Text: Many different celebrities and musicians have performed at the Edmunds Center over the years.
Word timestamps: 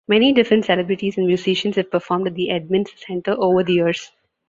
Many 0.07 0.33
different 0.33 0.65
celebrities 0.65 1.19
and 1.19 1.27
musicians 1.27 1.75
have 1.75 1.91
performed 1.91 2.25
at 2.25 2.33
the 2.33 2.49
Edmunds 2.49 2.89
Center 3.07 3.35
over 3.37 3.63
the 3.63 3.73
years. 3.73 4.09